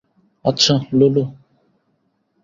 [0.45, 1.23] আচ্ছা, লুলু।